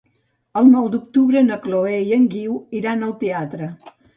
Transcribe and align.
El 0.61 0.63
nou 0.75 0.87
d'octubre 0.95 1.45
na 1.49 1.59
Chloé 1.67 2.01
i 2.09 2.17
en 2.19 2.27
Guiu 2.35 2.59
iran 2.81 3.07
al 3.11 3.17
teatre. 3.25 3.71